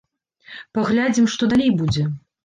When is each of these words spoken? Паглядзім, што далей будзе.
Паглядзім, 0.77 1.27
што 1.33 1.49
далей 1.51 1.69
будзе. 1.83 2.07